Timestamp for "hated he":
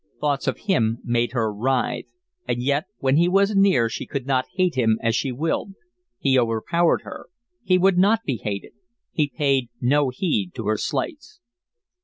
8.37-9.29